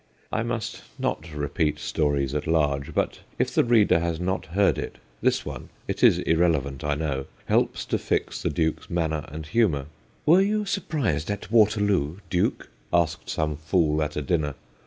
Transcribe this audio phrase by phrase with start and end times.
[0.31, 4.97] I must not repeat stories at large, but, if the reader has not heard it,
[5.21, 9.85] this one it is irrelevant, I know helps to fix the Duke's manner and humour:'
[10.25, 14.55] Were you surprised at Waterloo, Duke?' asked some fool at a dinner.